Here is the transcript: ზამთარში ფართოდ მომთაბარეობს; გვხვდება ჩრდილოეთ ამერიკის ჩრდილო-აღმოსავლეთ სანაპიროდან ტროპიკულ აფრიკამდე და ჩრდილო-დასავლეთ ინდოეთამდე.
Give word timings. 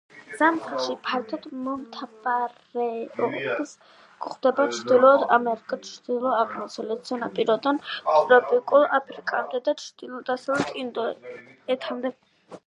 ზამთარში 0.37 0.93
ფართოდ 1.07 1.43
მომთაბარეობს; 1.65 3.73
გვხვდება 4.23 4.65
ჩრდილოეთ 4.77 5.27
ამერიკის 5.37 5.91
ჩრდილო-აღმოსავლეთ 5.93 7.13
სანაპიროდან 7.13 7.83
ტროპიკულ 7.93 8.91
აფრიკამდე 9.01 9.63
და 9.71 9.77
ჩრდილო-დასავლეთ 9.87 10.77
ინდოეთამდე. 10.85 12.15